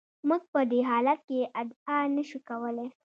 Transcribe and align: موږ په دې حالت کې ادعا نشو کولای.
موږ 0.27 0.41
په 0.53 0.61
دې 0.71 0.79
حالت 0.89 1.19
کې 1.27 1.39
ادعا 1.61 1.97
نشو 2.15 2.39
کولای. 2.49 2.87